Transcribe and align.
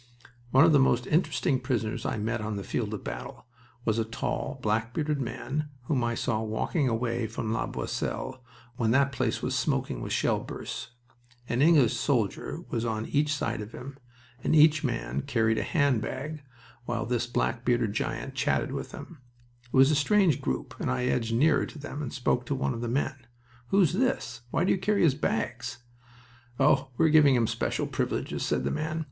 One 0.49 0.65
of 0.65 0.71
the 0.73 0.79
most 0.79 1.05
interesting 1.05 1.59
prisoners 1.59 2.07
I 2.07 2.17
met 2.17 2.41
on 2.41 2.55
the 2.55 2.63
field 2.63 2.91
of 2.95 3.03
battle 3.03 3.45
was 3.85 3.99
a 3.99 4.03
tall, 4.03 4.57
black 4.63 4.95
bearded 4.95 5.21
man 5.21 5.69
whom 5.83 6.03
I 6.03 6.15
saw 6.15 6.41
walking 6.41 6.89
away 6.89 7.27
from 7.27 7.53
La 7.53 7.67
Boisselle 7.67 8.43
when 8.77 8.89
that 8.89 9.11
place 9.11 9.43
was 9.43 9.53
smoking 9.53 10.01
with 10.01 10.11
shell 10.11 10.39
bursts. 10.39 10.87
An 11.47 11.61
English 11.61 11.93
soldier 11.95 12.61
was 12.71 12.83
on 12.83 13.05
each 13.09 13.31
side 13.31 13.61
of 13.61 13.73
him, 13.73 13.95
and 14.43 14.55
each 14.55 14.83
man 14.83 15.21
carried 15.21 15.59
a 15.59 15.61
hand 15.63 16.01
bag, 16.01 16.41
while 16.85 17.05
this 17.05 17.27
black 17.27 17.63
bearded 17.63 17.93
giant 17.93 18.33
chatted 18.33 18.71
with 18.71 18.89
them. 18.89 19.21
It 19.65 19.73
was 19.77 19.91
a 19.91 19.95
strange 19.95 20.41
group, 20.41 20.73
and 20.79 20.89
I 20.89 21.05
edged 21.05 21.35
nearer 21.35 21.67
to 21.67 21.77
them 21.77 22.01
and 22.01 22.11
spoke 22.11 22.47
to 22.47 22.55
one 22.55 22.73
of 22.73 22.81
the 22.81 22.87
men. 22.87 23.27
"Who's 23.67 23.93
this? 23.93 24.41
Why 24.49 24.63
do 24.63 24.71
you 24.71 24.79
carry 24.79 25.03
his 25.03 25.13
bags?" 25.13 25.83
"Oh, 26.59 26.89
we're 26.97 27.09
giving 27.09 27.35
him 27.35 27.45
special 27.45 27.85
privileges," 27.85 28.43
said 28.43 28.63
the 28.63 28.71
man. 28.71 28.99